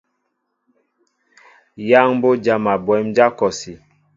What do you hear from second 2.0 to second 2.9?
mbo jama